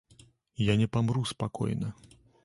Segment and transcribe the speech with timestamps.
[0.71, 1.91] Я не памру спакойна.